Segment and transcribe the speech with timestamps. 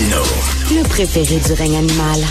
[0.00, 2.24] Le préféré du règne animal.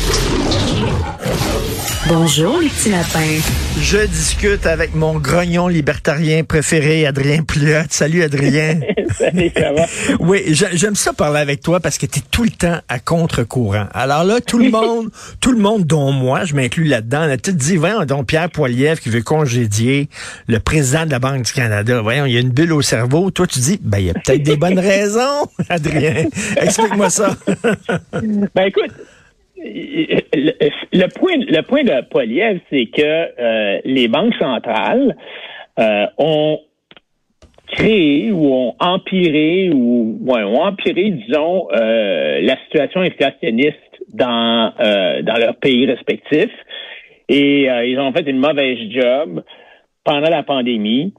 [2.09, 3.37] Bonjour, les petits lapins.
[3.79, 7.83] Je discute avec mon grognon libertarien préféré, Adrien Pliot.
[7.91, 8.79] Salut, Adrien.
[9.17, 9.85] Salut, ça va?
[10.19, 12.97] Oui, j'a- j'aime ça parler avec toi parce que tu es tout le temps à
[12.99, 13.85] contre-courant.
[13.93, 15.09] Alors là, tout le monde,
[15.39, 18.49] tout le monde, dont moi, je m'inclus là-dedans, on a tout dit, voyons donc Pierre
[18.49, 20.09] Poilievre qui veut congédier
[20.47, 22.01] le président de la Banque du Canada.
[22.01, 23.29] Voyons, il y a une bulle au cerveau.
[23.29, 26.25] Toi, tu dis, ben, il y a peut-être des bonnes raisons, Adrien.
[26.59, 27.35] Explique-moi ça.
[28.13, 28.91] Ben écoute,
[29.61, 35.15] le, point, le point de Poliev, c'est que euh, les banques centrales
[35.79, 36.59] euh, ont
[37.67, 43.77] créé ou ont empiré ou ouais, ont empiré, disons, euh, la situation inflationniste
[44.13, 46.49] dans euh, dans leurs pays respectifs
[47.29, 49.43] et euh, ils ont fait une mauvaise job
[50.03, 51.13] pendant la pandémie.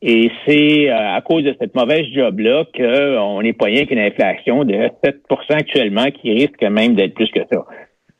[0.00, 4.64] Et c'est euh, à cause de cette mauvaise job-là qu'on n'est pas rien qu'une inflation
[4.64, 7.64] de 7% actuellement qui risque même d'être plus que ça.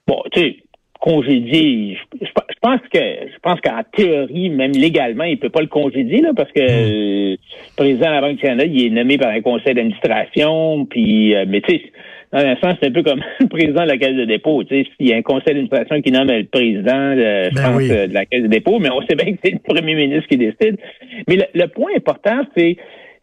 [0.07, 0.57] Bon, tu sais,
[1.01, 5.61] congédier, je, je- je pense que je pense qu'en théorie, même légalement, il peut pas
[5.61, 7.37] le congédier, là, parce que le
[7.77, 11.45] président de la Banque du Canada, il est nommé par un conseil d'administration, puis euh,
[11.49, 11.83] mais tu sais,
[12.33, 14.65] dans un sens, c'est un peu comme le président de la Caisse de dépôt.
[14.65, 17.63] Tu sais, s'il y a un conseil d'administration qui nomme le président, de, je Ben
[17.63, 17.91] pense, oui.
[17.93, 20.27] euh, de la Caisse de dépôt, mais on sait bien que c'est le premier ministre
[20.29, 20.77] qui décide.
[21.29, 22.77] Mais le, le point important, c'est,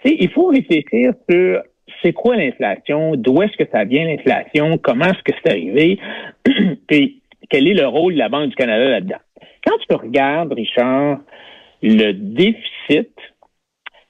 [0.06, 1.62] il faut réfléchir sur
[2.04, 6.00] c'est quoi l'inflation, d'où est-ce que ça vient l'inflation, comment est-ce que c'est arrivé,
[6.88, 9.22] puis quel est le rôle de la Banque du Canada là-dedans?
[9.66, 11.20] Quand tu regardes, Richard,
[11.82, 13.12] le déficit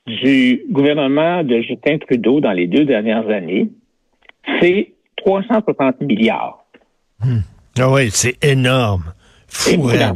[0.08, 3.70] du gouvernement de Justin Trudeau dans les deux dernières années,
[4.60, 6.66] c'est 360 milliards.
[7.80, 9.14] Ah oui, c'est énorme.
[9.48, 10.14] Fou, là.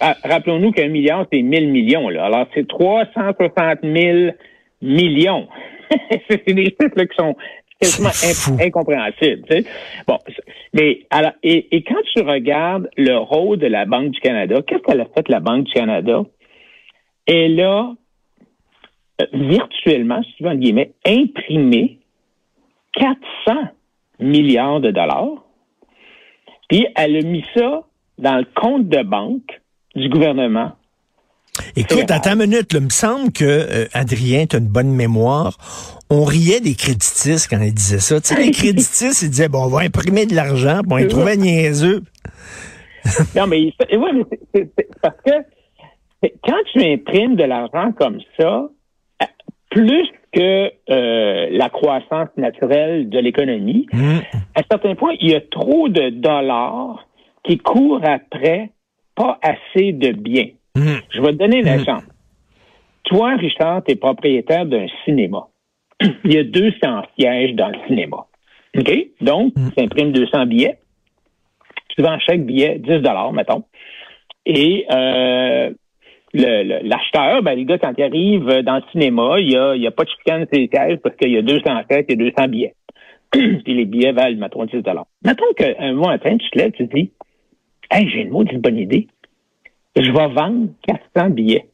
[0.00, 2.08] Ah, Rappelons-nous qu'un milliard, c'est 1000 millions.
[2.08, 2.26] Là.
[2.26, 4.30] Alors, c'est 360 000
[4.82, 5.48] millions.
[6.30, 7.36] c'est des chiffres là, qui sont
[7.80, 9.42] quasiment incompréhensibles.
[9.48, 9.64] tu sais.
[10.06, 10.18] Bon,
[10.72, 14.82] mais alors, et, et quand tu regardes le rôle de la Banque du Canada, qu'est-ce
[14.82, 16.22] qu'elle a fait, la Banque du Canada?
[17.26, 17.92] Elle a
[19.20, 21.98] euh, virtuellement, si tu veux, en guillemets, imprimé
[22.94, 23.68] 400
[24.20, 25.46] milliards de dollars
[26.68, 27.82] puis elle a mis ça
[28.18, 29.60] dans le compte de banque
[29.94, 30.72] du gouvernement.
[31.76, 32.72] Écoute, attends une minute.
[32.72, 35.56] Là, il me semble que, euh, Adrien, tu as une bonne mémoire.
[36.10, 38.20] On riait des créditistes quand ils disaient ça.
[38.20, 41.08] Tu sais, les créditistes, ils disaient, bon, on va imprimer de l'argent, puis on les
[41.08, 42.02] trouvait niaiseux.
[43.36, 48.18] Non, mais, ouais, mais c'est- c'est c'est parce que quand tu imprimes de l'argent comme
[48.38, 48.68] ça,
[49.70, 54.18] plus que euh, la croissance naturelle de l'économie, Hmm.
[54.54, 57.06] à certains points, il y a trop de dollars
[57.44, 58.70] qui courent après
[59.14, 60.48] pas assez de biens.
[60.76, 60.98] Hmm.
[61.10, 62.06] Je vais te donner un exemple.
[63.04, 65.46] Toi, Richard, tu es propriétaire d'un cinéma.
[66.24, 68.26] Il y a 200 sièges dans le cinéma.
[68.76, 68.92] OK?
[69.20, 70.78] Donc, tu imprimes 200 billets.
[71.88, 73.00] Tu vends chaque billet 10
[73.32, 73.64] mettons.
[74.44, 75.70] Et euh,
[76.34, 79.74] le- le- l'acheteur, ben, les gars, quand ils arrivent dans le cinéma, il n'y a,
[79.74, 82.06] il y a pas de chicane sur les sièges parce qu'il y a 200 têtes,
[82.10, 82.74] il y a 200 billets.
[83.32, 84.82] Puis les billets valent, mettons, 10
[85.24, 87.10] Mettons qu'un matin, tu te lèves, tu te dis,
[87.90, 89.08] hey, j'ai une maudite bonne idée
[90.04, 90.68] je vais vendre
[91.14, 91.66] 400 billets.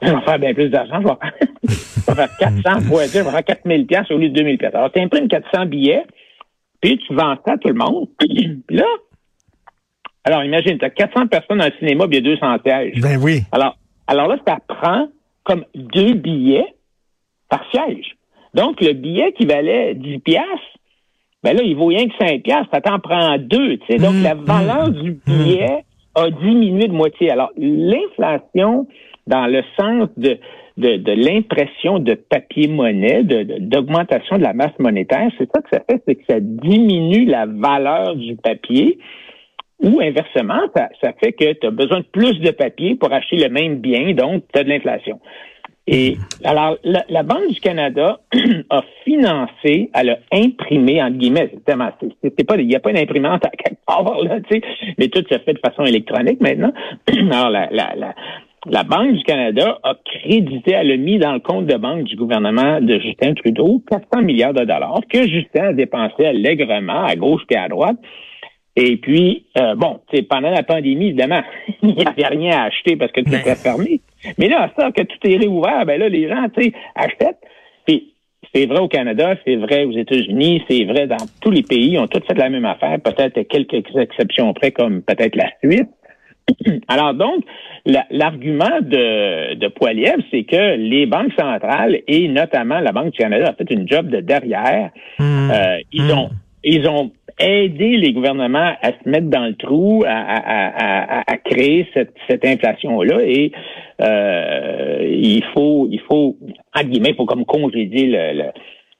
[0.00, 1.00] Je vais faire bien plus d'argent.
[1.00, 1.32] Je vais faire,
[1.64, 4.58] je vais faire 400 fois 10, je vais faire 4000 pièces au lieu de 2000
[4.58, 4.74] pièces.
[4.74, 6.04] Alors, tu imprimes 400 billets,
[6.80, 8.08] puis tu vends ça à tout le monde.
[8.18, 8.86] Puis là,
[10.24, 13.00] alors imagine, tu as 400 personnes dans le cinéma, puis il y a 200 sièges.
[13.00, 13.42] Ben oui.
[13.50, 13.76] Alors,
[14.06, 15.08] alors là, ça prend
[15.42, 16.74] comme deux billets
[17.48, 18.14] par siège.
[18.54, 20.78] Donc, le billet qui valait 10 piastres,
[21.42, 23.98] ben là, il vaut rien que 5 piastres, ça t'en prend deux, tu sais.
[23.98, 27.30] Donc, Mm, la valeur du billet a diminué de moitié.
[27.30, 28.86] Alors, l'inflation,
[29.26, 30.38] dans le sens de,
[30.76, 36.02] de, de l'impression de papier-monnaie, d'augmentation de, la masse monétaire, c'est ça que ça fait,
[36.06, 38.98] c'est que ça diminue la valeur du papier.
[39.80, 43.36] Ou inversement, ça, ça fait que tu as besoin de plus de papier pour acheter
[43.36, 45.20] le même bien, donc tu as de l'inflation.
[45.90, 48.20] Et alors, la, Banque du Canada
[48.70, 53.48] a financé, elle a imprimé, entre guillemets, c'est pas, il n'y a pas d'imprimante à
[53.48, 54.04] quelque part,
[54.98, 56.74] mais tout se fait de façon électronique maintenant.
[57.08, 57.68] Alors, la,
[58.66, 62.16] la Banque du Canada a crédité, elle a mis dans le compte de banque du
[62.16, 67.42] gouvernement de Justin Trudeau 400 milliards de dollars que Justin a dépensé allègrement à gauche
[67.50, 67.96] et à droite.
[68.80, 69.98] Et puis, euh, bon,
[70.30, 71.42] pendant la pandémie, évidemment,
[71.82, 74.00] il n'y avait rien à acheter parce que tout Mais- était fermé.
[74.38, 77.40] Mais là, ça, que tout est réouvert, ben là, les gens, tu sais, achètent.
[77.86, 78.12] Puis,
[78.54, 81.98] c'est vrai au Canada, c'est vrai aux États-Unis, c'est vrai dans tous les pays, ils
[81.98, 85.88] ont tous fait la même affaire, peut-être à quelques exceptions près, comme peut-être la Suisse.
[86.88, 87.44] Alors donc,
[87.84, 93.18] la- l'argument de, de Poilievre, c'est que les banques centrales et notamment la Banque du
[93.18, 94.90] Canada a fait une job de derrière.
[95.18, 95.50] Hmm.
[95.50, 96.10] Euh, ils Mm.
[96.18, 96.30] ont
[96.64, 101.36] ils ont aidé les gouvernements à se mettre dans le trou, à, à, à, à
[101.36, 103.20] créer cette, cette inflation-là.
[103.22, 103.52] Et
[104.00, 106.36] euh, il faut, il faut,
[106.74, 108.44] en guillemets, il faut comme congédier le, le,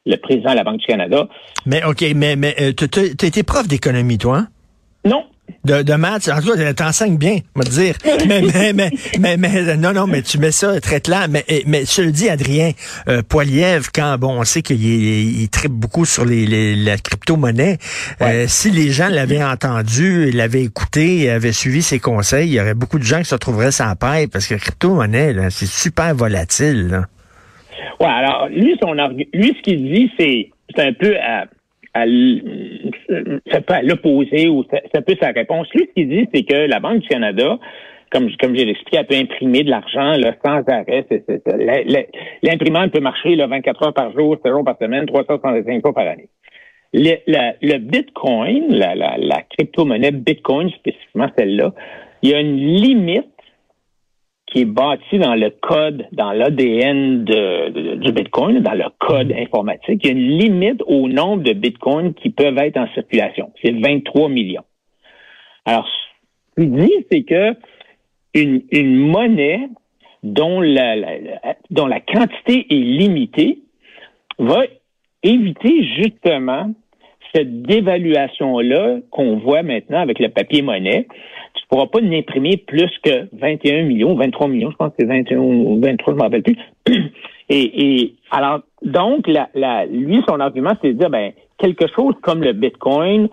[0.06, 1.28] le, président de la Banque du Canada.
[1.66, 4.38] Mais OK, mais, mais euh, tu été prof d'économie, toi?
[4.38, 4.48] Hein?
[5.04, 5.24] Non,
[5.64, 6.28] de, de maths.
[6.28, 7.96] En tout cas, t'enseignes bien, me dire.
[8.26, 11.26] mais, mais, mais, mais, mais, non, non, mais tu mets ça très clair.
[11.28, 12.72] Mais, mais je le dis, Adrien,
[13.08, 17.78] euh, Poiliev, quand, bon, on sait qu'il il tripe beaucoup sur les, les la crypto-monnaie,
[18.22, 22.74] euh, si les gens l'avaient entendu, l'avaient écouté, avaient suivi ses conseils, il y aurait
[22.74, 26.88] beaucoup de gens qui se retrouveraient sans paille parce que crypto-monnaie, c'est super volatile.
[26.88, 27.06] Là.
[28.00, 31.57] Ouais, alors, lui, son lui, ce qu'il dit, c'est, c'est un peu peut
[32.00, 35.68] à l'opposé ou ça, peut sa réponse.
[35.74, 37.58] Lui, ce qu'il dit, c'est que la Banque du Canada,
[38.10, 40.14] comme, comme j'ai expliqué, elle peut imprimer de l'argent
[40.44, 41.06] sans arrêt.
[42.42, 46.06] L'imprimante peut marcher là, 24 heures par jour, 7 jours par semaine, 365 jours par
[46.06, 46.28] année.
[46.94, 51.74] Le, Bitcoin, la, la, la crypto-monnaie Bitcoin, spécifiquement celle-là,
[52.22, 53.37] il y a une limite
[54.50, 60.00] qui est bâti dans le code, dans l'ADN de, du Bitcoin, dans le code informatique.
[60.04, 63.52] Il y a une limite au nombre de Bitcoins qui peuvent être en circulation.
[63.62, 64.64] C'est 23 millions.
[65.64, 67.54] Alors, ce qu'il dit, c'est que
[68.34, 69.68] une, une monnaie
[70.22, 70.96] dont la,
[71.70, 73.60] dont la quantité est limitée
[74.38, 74.62] va
[75.22, 76.72] éviter justement
[77.34, 81.06] cette dévaluation-là qu'on voit maintenant avec le papier monnaie
[81.70, 85.38] ne pourras pas n'imprimer plus que 21 millions, 23 millions, je pense que c'est 21
[85.38, 86.56] ou 23, je ne me rappelle plus.
[87.50, 92.42] Et, alors, donc, la, la, lui, son argument, c'est de dire, ben, quelque chose comme
[92.42, 93.28] le Bitcoin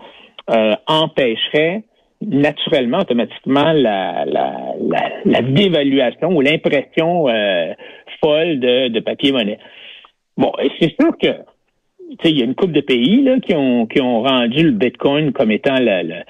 [0.50, 1.84] euh, empêcherait
[2.22, 4.54] naturellement, automatiquement, la, la,
[5.24, 7.72] la, dévaluation ou l'impression euh,
[8.22, 9.58] folle de, de papier-monnaie.
[10.36, 11.28] Bon, et c'est sûr que
[12.24, 15.32] il y a une couple de pays là, qui ont qui ont rendu le Bitcoin
[15.32, 16.24] comme étant la, la,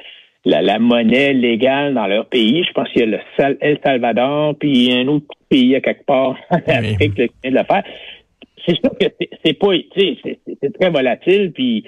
[0.46, 2.64] la, monnaie légale dans leur pays.
[2.64, 6.36] Je pense qu'il y a le El Salvador, puis un autre pays à quelque part
[6.50, 7.82] en Afrique qui vient de le faire.
[8.66, 9.06] C'est sûr que
[9.44, 11.84] c'est pas, c'est très volatile, puis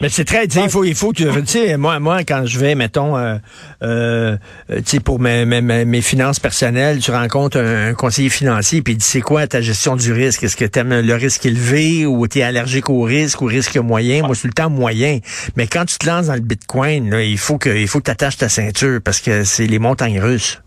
[0.00, 2.74] mais c'est très, il faut, il faut que, tu sais, moi, moi, quand je vais,
[2.74, 3.36] mettons, euh,
[3.82, 4.36] euh,
[4.68, 8.96] tu sais, pour mes, mes, mes, finances personnelles, tu rencontres un, conseiller financier, puis il
[8.98, 10.44] dit, c'est quoi ta gestion du risque?
[10.44, 13.76] Est-ce que tu aimes le risque élevé ou tu es allergique au risque ou risque
[13.78, 14.26] moyen?
[14.26, 15.20] Moi, c'est le temps moyen.
[15.56, 18.04] Mais quand tu te lances dans le Bitcoin, là, il faut que, il faut que
[18.04, 20.62] tu attaches ta ceinture parce que c'est les montagnes russes.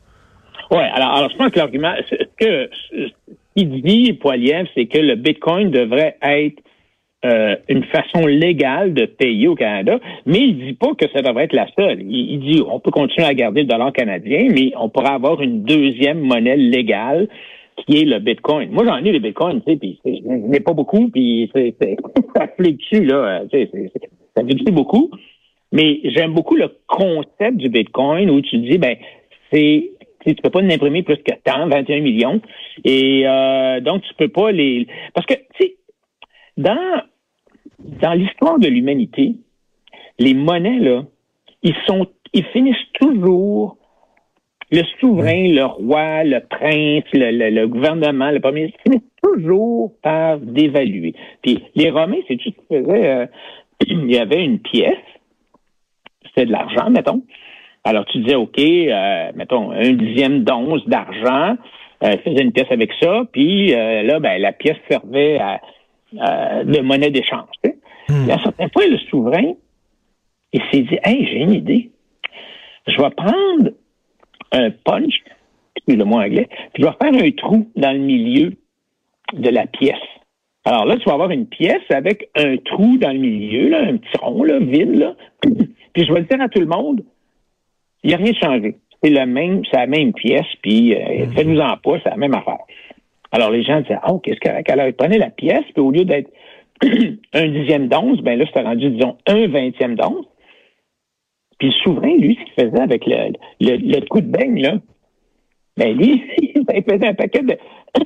[0.72, 3.12] Ouais, alors, alors je pense que l'argument, ce que, ce
[3.56, 6.64] qu'il dit, Poiliev, c'est que le Bitcoin devrait être
[7.26, 11.46] euh, une façon légale de payer au Canada, mais il dit pas que ça devrait
[11.46, 12.02] être la seule.
[12.02, 15.64] Il, dit on peut continuer à garder le dollar canadien, mais on pourrait avoir une
[15.64, 17.28] deuxième monnaie légale
[17.76, 18.70] qui est le Bitcoin.
[18.72, 21.52] Moi, j'en ai des Bitcoins, tu sais, puis je n'ai pas beaucoup, puis
[22.36, 23.92] ça fluctue, là, tu sais,
[24.36, 25.12] ça fluctue beaucoup.
[25.72, 28.96] Mais j'aime beaucoup le concept du Bitcoin où tu dis, ben,
[29.52, 29.92] c'est
[30.26, 32.42] tu peux pas l'imprimer plus que tant, 21 millions.
[32.84, 34.88] Et euh, donc, tu peux pas les...
[35.14, 35.76] Parce que, tu sais,
[36.60, 37.02] dans,
[37.80, 39.36] dans l'histoire de l'humanité,
[40.20, 41.04] les monnaies, là,
[41.64, 43.78] ils sont, ils finissent toujours
[44.72, 50.38] le souverain, le roi, le prince, le, le, gouvernement, le premier, ils finissent toujours par
[50.40, 51.16] dévaluer.
[51.42, 53.10] Puis les Romains, c'est tout ce qu'ils faisaient.
[53.10, 53.26] Euh,
[53.88, 54.94] il y avait une pièce,
[56.28, 57.24] c'était de l'argent, mettons.
[57.86, 61.56] Alors tu disais, OK, euh, mettons, un dixième d'once d'argent,
[62.04, 65.62] euh, faisait une pièce avec ça, puis euh, là, ben, la pièce servait à
[66.14, 67.50] euh, de monnaie d'échange.
[68.08, 68.30] Hmm.
[68.30, 69.54] à un certain point, le souverain,
[70.54, 71.92] il s'est dit, hey, j'ai une idée.
[72.88, 73.72] Je vais prendre
[74.52, 75.14] un punch,
[75.88, 76.48] le mot anglais,
[76.78, 78.54] je vais faire un trou dans le milieu
[79.34, 79.96] de la pièce.
[80.66, 83.98] Alors là, tu vas avoir une pièce avec un trou dans le milieu, là, un
[83.98, 85.16] petit rond, là, vide, là.
[85.94, 87.04] Puis je vais le dire à tout le monde,
[88.04, 88.76] il n'y a rien changé.
[89.02, 91.32] C'est la même, c'est la même pièce, puis euh, hmm.
[91.32, 92.60] faites-nous en pas, c'est la même affaire.
[93.32, 96.06] Alors les gens disaient, oh, qu'est-ce qu'elle Alors ils prenaient la pièce, puis au lieu
[96.06, 96.32] d'être
[97.34, 100.26] un dixième d'once, ben là, c'était rendu, disons, un vingtième d'once.
[101.60, 104.78] Puis le souverain, lui, ce qu'il faisait avec le, le, le coup de beigne, là,
[105.78, 107.58] ben lui, il faisait un paquet de,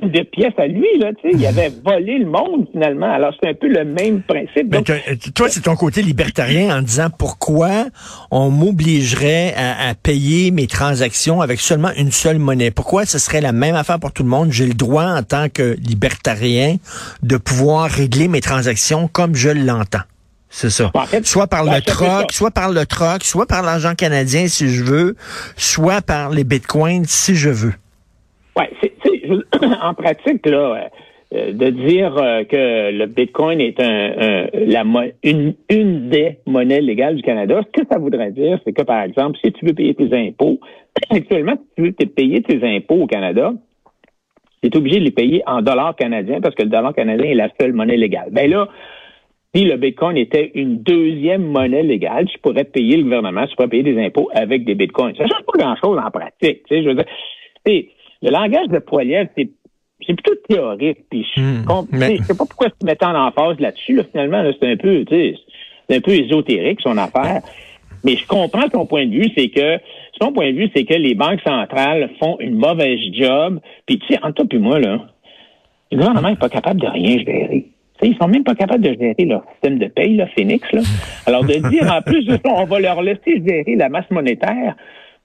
[0.01, 1.37] de pièces à lui, là, tu sais.
[1.37, 3.11] Il avait volé le monde, finalement.
[3.11, 4.69] Alors, c'est un peu le même principe.
[4.69, 7.85] Ben, toi, c'est ton côté libertarien en disant pourquoi
[8.31, 12.71] on m'obligerait à, payer mes transactions avec seulement une seule monnaie?
[12.71, 14.51] Pourquoi ce serait la même affaire pour tout le monde?
[14.51, 16.77] J'ai le droit, en tant que libertarien,
[17.21, 19.99] de pouvoir régler mes transactions comme je l'entends.
[20.49, 20.91] C'est ça.
[21.23, 25.15] soit par le troc, soit par le troc, soit par l'argent canadien si je veux,
[25.57, 27.73] soit par les bitcoins si je veux.
[28.55, 28.92] Ouais, c'est,
[29.81, 30.89] en pratique, là,
[31.31, 32.13] de dire
[32.47, 33.79] que le Bitcoin est
[35.23, 39.01] une, une des monnaies légales du Canada, ce que ça voudrait dire, c'est que, par
[39.01, 40.59] exemple, si tu veux payer tes impôts,
[41.09, 43.53] actuellement, si tu veux payer tes impôts au Canada,
[44.61, 47.35] tu es obligé de les payer en dollars canadiens parce que le dollar canadien est
[47.35, 48.29] la seule monnaie légale.
[48.31, 48.69] Ben là,
[49.53, 53.67] si le Bitcoin était une deuxième monnaie légale, tu pourrais payer le gouvernement, tu pourrais
[53.67, 55.15] payer des impôts avec des Bitcoins.
[55.15, 56.63] Ça change pas grand-chose en pratique.
[56.67, 57.05] Tu sais, je veux dire,
[58.23, 59.49] le langage de Poilievre, c'est
[60.05, 60.99] c'est plutôt théorique.
[61.09, 63.95] Puis je, hmm, sais pas pourquoi se mettre en emphase là-dessus.
[63.95, 65.35] Là, finalement, c'est un peu, c'est
[65.95, 67.41] un peu ésotérique son affaire.
[68.03, 69.77] Mais je comprends ton point de vue, c'est que
[70.21, 73.59] son point de vue, c'est que les banques centrales font une mauvaise job.
[73.85, 75.07] Puis tu sais, entre toi et moi là,
[75.91, 77.67] le gouvernement n'est pas capable de rien gérer.
[78.01, 80.69] Ils sont même pas capables de gérer leur système de paye, là, Phoenix.
[80.73, 80.81] Là.
[81.25, 84.75] Alors, de dire, en plus de ça, on va leur laisser gérer la masse monétaire,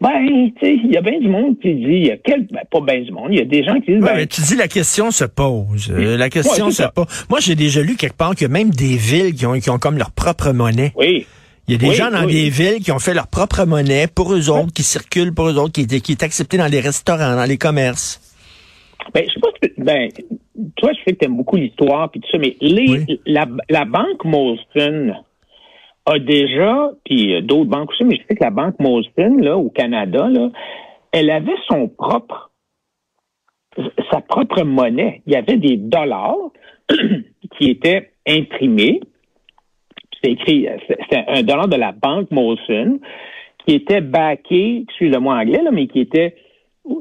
[0.00, 2.46] ben, tu sais, il y a bien du monde qui dit, il y a quel,
[2.46, 4.56] ben, pas bien du monde, il y a des gens qui disent, ben, tu dis
[4.56, 5.90] la question se pose.
[5.90, 7.06] Euh, la question se pose.
[7.28, 9.70] Moi, j'ai déjà lu quelque part qu'il y a même des villes qui ont, qui
[9.70, 10.92] ont comme leur propre monnaie.
[10.96, 11.26] Oui.
[11.66, 14.32] Il y a des gens dans des villes qui ont fait leur propre monnaie pour
[14.32, 17.44] eux autres, qui circulent pour eux autres, qui, qui est acceptée dans les restaurants, dans
[17.44, 18.20] les commerces.
[19.12, 20.08] Ben, je sais pas si, ben,
[20.76, 23.84] toi, je sais que tu aimes beaucoup l'histoire puis tout ça, mais les, la, la
[23.84, 25.14] banque Molson
[26.08, 29.68] a déjà, puis d'autres banques aussi, mais je sais que la banque Molson, là, au
[29.68, 30.50] Canada, là,
[31.12, 32.50] elle avait son propre,
[34.10, 35.22] sa propre monnaie.
[35.26, 36.50] Il y avait des dollars
[37.58, 39.00] qui étaient imprimés.
[40.22, 40.66] C'est écrit,
[41.10, 42.98] c'est un dollar de la banque Molson
[43.64, 46.34] qui était backé, excusez-moi anglais, là, mais qui était,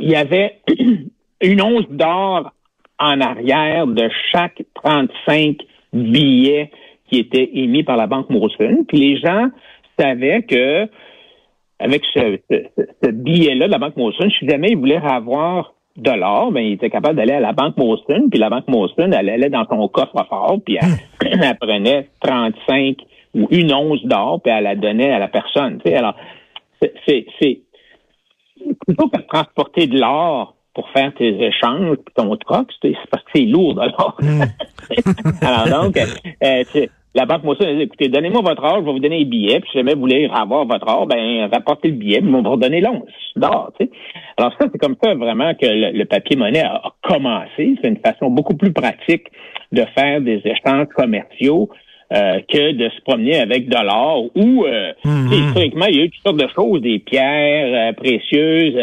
[0.02, 0.60] il y avait
[1.42, 2.52] une once d'or
[3.00, 5.58] en arrière de chaque 35
[5.94, 6.72] billets
[7.08, 8.86] qui étaient émis par la Banque Molson.
[8.88, 9.50] Puis les gens
[10.00, 10.88] savaient que
[11.80, 16.62] avec ce, billet-là de la Banque Molson, si jamais ils voulaient avoir de l'or, ben,
[16.62, 19.66] ils étaient capables d'aller à la Banque Molson, puis la Banque Molson, elle allait dans
[19.68, 20.78] son coffre-fort, puis
[21.22, 22.98] elle, prenait 35
[23.36, 25.80] ou une once d'or, puis elle la donnait à la personne.
[25.86, 26.16] Alors,
[27.08, 27.26] c'est
[28.86, 33.32] plutôt que de transporter de l'or pour faire tes échanges, ton troc, c'est parce que
[33.34, 34.16] c'est lourd alors.
[34.22, 34.44] Hmm.
[35.42, 36.64] alors donc, euh,
[37.16, 39.72] la banque moi ça, écoutez, donnez-moi votre or, je vais vous donner les billets, puis
[39.72, 42.58] si jamais vous voulez avoir votre or, ben rapportez le billet, puis on va vous
[42.58, 43.72] donner l'once d'or.
[43.80, 43.92] Tu sais.
[44.38, 47.76] Alors ça, c'est comme ça vraiment que le, papier-monnaie a, commencé.
[47.82, 49.26] C'est une façon beaucoup plus pratique
[49.72, 51.72] de faire des échanges commerciaux
[52.14, 55.48] euh, que de se promener avec de l'or ou euh, mm-hmm.
[55.48, 58.76] historiquement il y a eu toutes sortes de choses des pierres euh, précieuses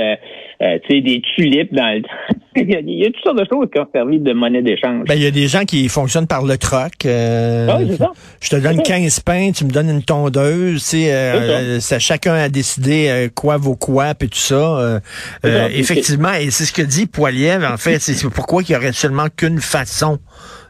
[0.63, 2.03] euh, tu sais, des tulipes dans le
[2.57, 4.63] il, y a, il y a toutes sortes de choses qui ont servi de monnaie
[4.63, 5.05] d'échange.
[5.09, 6.93] Ben, il y a des gens qui fonctionnent par le troc.
[7.05, 8.13] Euh, ah oui, ça.
[8.41, 10.83] Je te donne 15 pains, tu me donnes une tondeuse.
[10.85, 11.99] Tu sais, euh, ça.
[11.99, 15.01] chacun a décidé quoi vaut quoi, puis tout ça.
[15.43, 17.99] effectivement, et c'est ce que dit Poiliev, en fait.
[17.99, 20.19] C'est pourquoi il y aurait seulement qu'une façon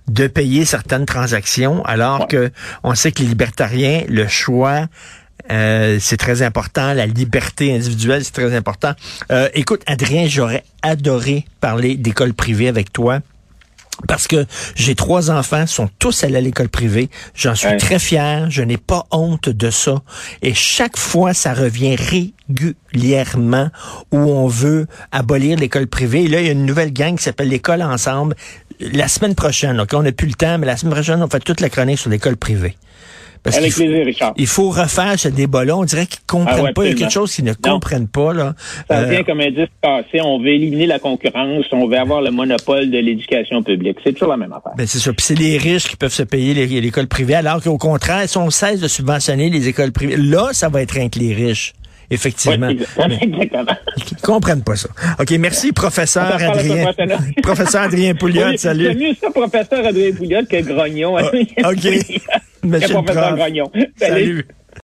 [0.08, 2.50] de payer certaines transactions, alors que
[2.82, 4.86] on sait que les libertariens, le choix
[5.50, 6.94] euh, c'est très important.
[6.94, 8.92] La liberté individuelle, c'est très important.
[9.30, 13.20] Euh, écoute, Adrien, j'aurais adoré parler d'école privée avec toi.
[14.08, 14.44] Parce que
[14.74, 17.10] j'ai trois enfants, sont tous allés à l'école privée.
[17.32, 18.50] J'en suis très fier.
[18.50, 20.02] Je n'ai pas honte de ça.
[20.42, 23.70] Et chaque fois, ça revient régulièrement
[24.10, 26.24] où on veut abolir l'école privée.
[26.24, 28.34] Et là, il y a une nouvelle gang qui s'appelle l'école ensemble.
[28.80, 31.40] La semaine prochaine, ok, on n'a plus le temps, mais la semaine prochaine, on fait
[31.40, 32.76] toute la chronique sur l'école privée.
[33.46, 34.32] Avec plaisir, Richard.
[34.36, 35.76] Il faut refaire ce débat-là.
[35.76, 36.84] On dirait qu'ils comprennent ah pas.
[36.84, 38.32] Il y a quelque chose qu'ils ne comprennent pas.
[38.32, 38.54] Là.
[38.88, 40.20] Ça euh, vient comme un disque passé.
[40.22, 41.66] On veut éliminer la concurrence.
[41.72, 43.98] On veut avoir le monopole de l'éducation publique.
[44.02, 44.72] C'est toujours la même affaire.
[44.76, 45.12] Ben, c'est ça.
[45.12, 48.48] Puis c'est les riches qui peuvent se payer l'école privée, alors qu'au contraire, si on
[48.48, 51.74] cesse de subventionner les écoles privées, là, ça va être rien que les riches.
[52.14, 52.68] Effectivement.
[53.20, 53.76] exactement.
[53.96, 54.88] Ils comprennent pas ça.
[55.18, 56.92] OK, merci, professeur Adrien.
[57.42, 58.86] professeur Adrien Pouliot, salut.
[58.86, 61.16] C'est mieux ça, professeur Adrien Pouliot, que Grognon.
[61.16, 61.84] Ah, OK.
[62.62, 63.70] Monsieur professeur Grognon.
[63.96, 64.46] salut.